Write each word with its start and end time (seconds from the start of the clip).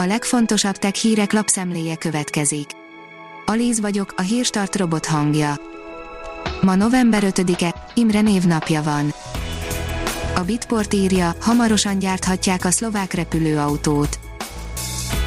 A 0.00 0.06
legfontosabb 0.06 0.76
tech 0.76 0.94
hírek 0.94 1.32
lapszemléje 1.32 1.96
következik. 1.96 2.70
Alíz 3.46 3.80
vagyok, 3.80 4.14
a 4.16 4.22
hírstart 4.22 4.76
robot 4.76 5.06
hangja. 5.06 5.54
Ma 6.60 6.74
november 6.74 7.22
5-e, 7.26 7.74
Imre 7.94 8.20
névnapja 8.20 8.82
van. 8.82 9.14
A 10.34 10.40
Bitport 10.40 10.94
írja, 10.94 11.34
hamarosan 11.40 11.98
gyárthatják 11.98 12.64
a 12.64 12.70
szlovák 12.70 13.12
repülőautót. 13.12 14.18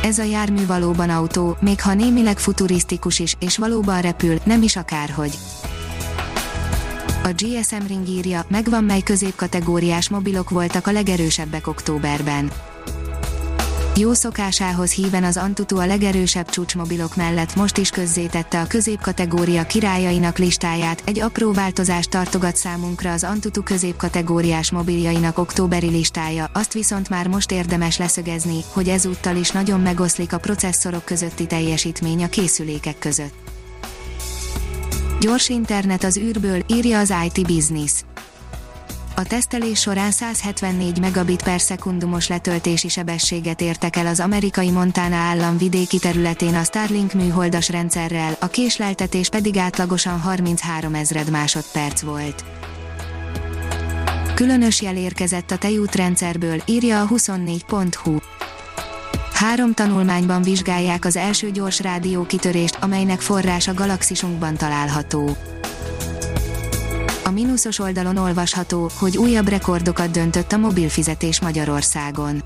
Ez 0.04 0.20
a 0.20 0.24
jármű 0.24 0.66
valóban 0.66 1.10
autó, 1.10 1.58
még 1.60 1.82
ha 1.82 1.94
némileg 1.94 2.40
futurisztikus 2.40 3.20
is, 3.20 3.36
és 3.40 3.58
valóban 3.58 4.02
repül, 4.02 4.38
nem 4.44 4.62
is 4.62 4.76
akárhogy. 4.76 5.38
A 7.24 7.30
GSM 7.36 7.88
Ring 7.88 8.08
írja, 8.08 8.46
megvan 8.48 8.84
mely 8.84 9.02
középkategóriás 9.02 10.10
mobilok 10.10 10.50
voltak 10.50 10.88
a 10.88 10.92
legerősebbek 10.92 11.68
októberben. 11.68 12.52
Jó 13.98 14.14
szokásához 14.14 14.92
híven 14.92 15.24
az 15.24 15.38
Antutu 15.38 15.78
a 15.78 15.86
legerősebb 15.86 16.50
csúcsmobilok 16.50 17.16
mellett 17.16 17.56
most 17.56 17.78
is 17.78 17.90
közzétette 17.90 18.62
a 18.62 18.68
középkategória 18.68 19.64
királyainak 19.66 20.38
listáját, 20.38 21.02
egy 21.06 21.20
apró 21.20 21.52
változást 21.52 22.10
tartogat 22.10 22.56
számunkra 22.56 23.12
az 23.12 23.24
Antutu 23.24 23.64
középkategóriás 23.64 24.72
mobiljainak 24.72 25.38
októberi 25.38 25.90
listája, 25.90 26.50
azt 26.54 26.74
viszont 26.74 27.10
már 27.10 27.28
most 27.28 27.52
érdemes 27.52 27.98
leszögezni, 27.98 28.60
hogy 28.74 28.90
ezúttal 28.90 29.36
is 29.36 29.52
nagyon 29.52 29.80
megoszlik 29.80 30.34
a 30.34 30.38
processzorok 30.38 31.06
közötti 31.06 31.46
teljesítmény 31.46 32.24
a 32.24 32.30
készülékek 32.30 33.00
között. 33.00 33.34
Gyors 35.20 35.50
internet 35.50 36.04
az 36.04 36.18
űrből, 36.18 36.64
írja 36.68 37.00
az 37.00 37.14
IT 37.26 37.48
Business. 37.48 37.92
A 39.16 39.24
tesztelés 39.24 39.80
során 39.80 40.12
174 40.12 41.00
megabit 41.00 41.44
per 41.44 41.62
szekundumos 41.62 42.28
letöltési 42.28 42.88
sebességet 42.90 43.62
értek 43.62 43.96
el 43.96 44.08
az 44.08 44.20
amerikai 44.20 44.70
Montana 44.70 45.16
állam 45.16 45.58
vidéki 45.58 46.00
területén 46.00 46.56
a 46.56 46.64
Starlink 46.64 47.14
műholdas 47.14 47.70
rendszerrel, 47.70 48.38
a 48.40 48.48
késleltetés 48.48 49.30
pedig 49.30 49.58
átlagosan 49.58 50.20
33 50.20 50.94
ezred 50.94 51.30
másodperc 51.30 52.02
volt. 52.02 52.44
Különös 54.34 54.82
jel 54.82 54.96
érkezett 54.96 55.52
a 55.52 55.58
tejútrendszerből, 55.58 56.62
írja 56.66 57.02
a 57.02 57.08
24.hu. 57.08 58.18
Három 59.34 59.74
tanulmányban 59.74 60.42
vizsgálják 60.42 61.06
az 61.06 61.16
első 61.16 61.52
gyors 61.52 61.80
rádió 61.80 62.26
kitörést, 62.26 62.78
amelynek 62.82 63.22
forrása 63.22 63.74
galaxisunkban 63.74 64.56
található. 64.56 65.38
A 67.24 67.30
mínuszos 67.30 67.80
oldalon 67.80 68.18
olvasható, 68.18 68.90
hogy 69.00 69.18
újabb 69.18 69.48
rekordokat 69.48 70.12
döntött 70.12 70.52
a 70.52 70.58
mobilfizetés 70.58 71.42
Magyarországon. 71.42 72.44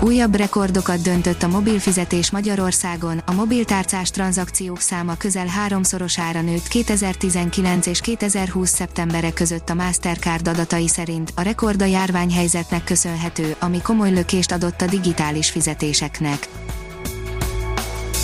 Újabb 0.00 0.34
rekordokat 0.34 1.02
döntött 1.02 1.42
a 1.42 1.48
mobilfizetés 1.48 2.30
Magyarországon, 2.30 3.22
a 3.26 3.32
mobiltárcás 3.32 4.10
tranzakciók 4.10 4.80
száma 4.80 5.16
közel 5.16 5.46
háromszorosára 5.46 6.40
nőtt 6.40 6.68
2019 6.68 7.86
és 7.86 8.00
2020 8.00 8.70
szeptembere 8.70 9.32
között 9.32 9.68
a 9.68 9.74
Mastercard 9.74 10.48
adatai 10.48 10.88
szerint, 10.88 11.32
a 11.36 11.42
rekord 11.42 11.82
a 11.82 11.84
járványhelyzetnek 11.84 12.84
köszönhető, 12.84 13.56
ami 13.58 13.82
komoly 13.82 14.10
lökést 14.10 14.52
adott 14.52 14.80
a 14.80 14.86
digitális 14.86 15.50
fizetéseknek. 15.50 16.48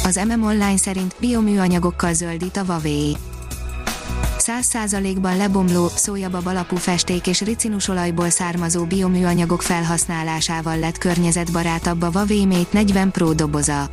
Az 0.05 0.20
MM 0.28 0.43
Online 0.43 0.77
szerint 0.77 1.15
bioműanyagokkal 1.20 2.12
zöldít 2.12 2.56
a 2.56 2.65
Huawei 2.65 3.17
100%-ban 4.39 5.36
lebomló, 5.36 5.89
szójabab 5.94 6.47
alapú 6.47 6.77
festék 6.77 7.27
és 7.27 7.41
ricinusolajból 7.41 8.31
származó 8.31 8.84
bioműanyagok 8.84 9.62
felhasználásával 9.62 10.78
lett 10.78 10.98
környezetbarátabb 10.98 12.03
a 12.03 12.11
Mate 12.12 12.66
40 12.70 13.11
Pro 13.11 13.33
doboza. 13.33 13.91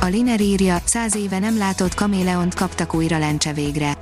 A 0.00 0.06
Liner 0.06 0.40
írja, 0.40 0.80
100 0.84 1.16
éve 1.16 1.38
nem 1.38 1.58
látott 1.58 1.94
kaméleont 1.94 2.54
kaptak 2.54 2.94
újra 2.94 3.18
lencse 3.18 3.52
végre. 3.52 3.96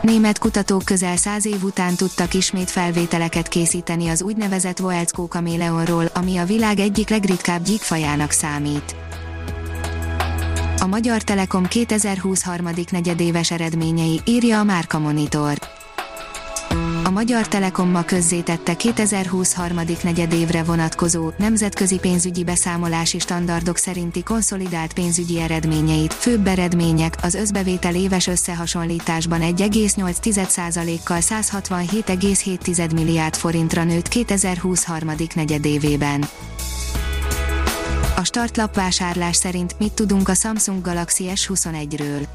Német 0.00 0.38
kutatók 0.38 0.84
közel 0.84 1.16
száz 1.16 1.46
év 1.46 1.62
után 1.62 1.94
tudtak 1.94 2.34
ismét 2.34 2.70
felvételeket 2.70 3.48
készíteni 3.48 4.08
az 4.08 4.22
úgynevezett 4.22 4.78
Voelzkó 4.78 5.28
kaméleonról, 5.28 6.04
ami 6.14 6.36
a 6.36 6.44
világ 6.44 6.78
egyik 6.78 7.08
legritkább 7.08 7.64
gyíkfajának 7.64 8.30
számít 8.30 9.03
a 10.84 10.86
Magyar 10.86 11.22
Telekom 11.22 11.66
2020 11.66 12.42
harmadik 12.42 12.90
negyedéves 12.90 13.50
eredményei, 13.50 14.20
írja 14.24 14.58
a 14.58 14.64
Márka 14.64 14.98
Monitor. 14.98 15.58
A 17.04 17.10
Magyar 17.10 17.48
Telekom 17.48 17.90
ma 17.90 18.02
közzétette 18.02 18.74
2020 18.74 19.54
harmadik 19.54 20.02
negyedévre 20.02 20.62
vonatkozó 20.62 21.30
nemzetközi 21.38 21.98
pénzügyi 21.98 22.44
beszámolási 22.44 23.18
standardok 23.18 23.76
szerinti 23.76 24.22
konszolidált 24.22 24.92
pénzügyi 24.92 25.40
eredményeit. 25.40 26.14
Főbb 26.14 26.46
eredmények 26.46 27.16
az 27.22 27.34
összbevétel 27.34 27.94
éves 27.94 28.26
összehasonlításban 28.26 29.40
1,8%-kal 29.40 31.18
167,7 31.20 32.94
milliárd 32.94 33.36
forintra 33.36 33.84
nőtt 33.84 34.08
2020 34.08 34.84
harmadik 34.84 35.34
negyedévében. 35.34 36.24
A 38.24 38.26
startlap 38.26 38.74
vásárlás 38.74 39.36
szerint 39.36 39.78
mit 39.78 39.92
tudunk 39.92 40.28
a 40.28 40.34
Samsung 40.34 40.80
Galaxy 40.80 41.30
S21-ről. 41.34 42.26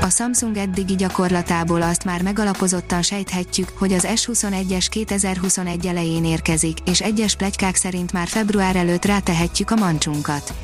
A 0.00 0.10
Samsung 0.10 0.56
eddigi 0.56 0.94
gyakorlatából 0.94 1.82
azt 1.82 2.04
már 2.04 2.22
megalapozottan 2.22 3.02
sejthetjük, 3.02 3.68
hogy 3.78 3.92
az 3.92 4.06
S21-es 4.14 4.86
2021 4.90 5.86
elején 5.86 6.24
érkezik, 6.24 6.78
és 6.84 7.00
egyes 7.00 7.36
plegykák 7.36 7.74
szerint 7.74 8.12
már 8.12 8.26
február 8.26 8.76
előtt 8.76 9.04
rátehetjük 9.04 9.70
a 9.70 9.76
mancsunkat. 9.76 10.54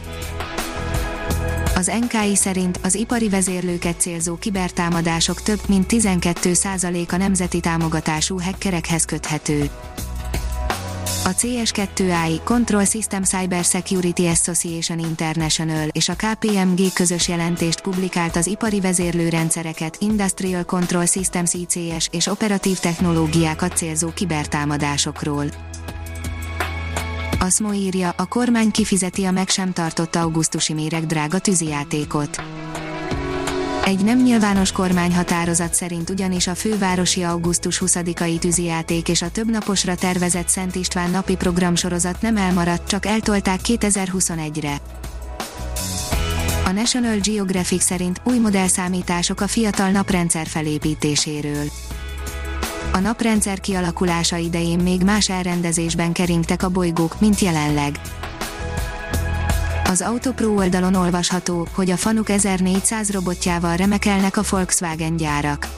Az 1.75 1.93
NKI 2.01 2.37
szerint 2.37 2.79
az 2.83 2.95
ipari 2.95 3.29
vezérlőket 3.29 4.01
célzó 4.01 4.37
kibertámadások 4.37 5.43
több 5.43 5.61
mint 5.69 5.93
12%-a 5.93 7.17
nemzeti 7.17 7.61
támogatású 7.61 8.41
hackerekhez 8.41 9.05
köthető. 9.05 9.71
A 11.25 11.35
CS2i 11.35 12.41
Control 12.45 12.85
System 12.85 13.23
Cyber 13.23 13.65
Security 13.65 14.27
Association 14.27 14.99
International 14.99 15.89
és 15.93 16.09
a 16.09 16.15
KPMG 16.15 16.93
közös 16.93 17.29
jelentést 17.29 17.81
publikált 17.81 18.37
az 18.37 18.47
ipari 18.47 18.81
vezérlőrendszereket, 18.81 19.97
Industrial 19.99 20.65
Control 20.65 21.07
Systems 21.07 21.55
ICS 21.55 22.09
és 22.11 22.27
operatív 22.27 22.79
technológiákat 22.79 23.77
célzó 23.77 24.13
kibertámadásokról. 24.15 25.45
A 27.39 27.51
SMO 27.51 27.73
írja, 27.73 28.13
a 28.17 28.27
kormány 28.27 28.71
kifizeti 28.71 29.25
a 29.25 29.31
meg 29.31 29.49
sem 29.49 29.73
tartott 29.73 30.17
augusztusi 30.17 30.73
méreg 30.73 31.07
drága 31.07 31.39
tűzijátékot. 31.39 32.43
Egy 33.85 34.05
nem 34.05 34.23
nyilvános 34.23 34.73
kormányhatározat 34.73 35.75
szerint 35.75 36.11
ugyanis 36.11 36.47
a 36.47 36.55
fővárosi 36.55 37.23
augusztus 37.23 37.83
20-ai 37.85 38.39
tűzijáték 38.39 39.09
és 39.09 39.23
a 39.23 39.31
többnaposra 39.31 39.95
tervezett 39.95 40.49
Szent 40.49 40.75
István 40.75 41.11
napi 41.11 41.37
programsorozat 41.37 42.23
nem 42.23 42.37
elmaradt, 42.37 42.89
csak 42.89 43.07
eltolták 43.07 43.61
2021-re. 43.67 44.77
A 46.65 46.71
National 46.71 47.17
Geographic 47.17 47.83
szerint 47.83 48.21
új 48.25 48.39
modellszámítások 48.39 49.41
a 49.41 49.47
fiatal 49.47 49.91
naprendszer 49.91 50.47
felépítéséről. 50.47 51.65
A 52.93 52.99
naprendszer 52.99 53.61
kialakulása 53.61 54.37
idején 54.37 54.79
még 54.79 55.03
más 55.03 55.29
elrendezésben 55.29 56.13
keringtek 56.13 56.63
a 56.63 56.69
bolygók, 56.69 57.21
mint 57.21 57.39
jelenleg 57.39 58.01
az 59.91 60.01
Autopro 60.01 60.55
oldalon 60.55 60.95
olvasható, 60.95 61.69
hogy 61.73 61.91
a 61.91 61.97
Fanuk 61.97 62.29
1400 62.29 63.11
robotjával 63.11 63.77
remekelnek 63.77 64.37
a 64.37 64.43
Volkswagen 64.51 65.17
gyárak. 65.17 65.69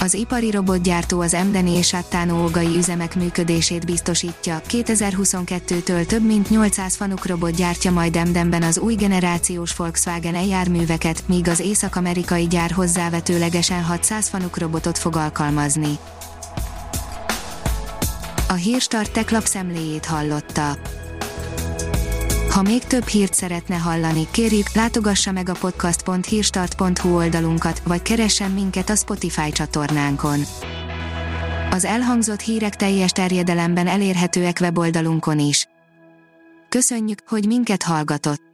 Az 0.00 0.14
ipari 0.14 0.50
robotgyártó 0.50 1.20
az 1.20 1.34
Emdeni 1.34 1.70
és 1.70 1.86
Sattánó 1.86 2.44
ogai 2.44 2.76
üzemek 2.76 3.14
működését 3.14 3.86
biztosítja. 3.86 4.60
2022-től 4.68 6.06
több 6.06 6.26
mint 6.26 6.50
800 6.50 6.96
Fanuk 6.96 7.26
robot 7.26 7.54
gyártja 7.54 7.90
majd 7.90 8.16
Emdenben 8.16 8.62
az 8.62 8.78
új 8.78 8.94
generációs 8.94 9.76
Volkswagen 9.76 10.34
e-járműveket, 10.34 11.22
míg 11.26 11.48
az 11.48 11.60
észak-amerikai 11.60 12.46
gyár 12.46 12.70
hozzávetőlegesen 12.70 13.82
600 13.82 14.28
Fanuk 14.28 14.58
robotot 14.58 14.98
fog 14.98 15.16
alkalmazni. 15.16 15.98
A 18.48 18.54
Hírstart 18.54 19.12
tech 19.12 19.32
lapszemléjét 19.32 20.06
hallotta. 20.06 20.76
Ha 22.56 22.62
még 22.62 22.84
több 22.84 23.06
hírt 23.06 23.34
szeretne 23.34 23.74
hallani, 23.74 24.26
kérjük, 24.30 24.72
látogassa 24.74 25.32
meg 25.32 25.48
a 25.48 25.52
podcast.hírstart.hu 25.52 27.16
oldalunkat, 27.16 27.82
vagy 27.84 28.02
keressen 28.02 28.50
minket 28.50 28.90
a 28.90 28.94
Spotify 28.94 29.52
csatornánkon. 29.52 30.40
Az 31.70 31.84
elhangzott 31.84 32.40
hírek 32.40 32.76
teljes 32.76 33.10
terjedelemben 33.10 33.86
elérhetőek 33.86 34.58
weboldalunkon 34.60 35.38
is. 35.38 35.66
Köszönjük, 36.68 37.18
hogy 37.26 37.46
minket 37.46 37.82
hallgatott! 37.82 38.45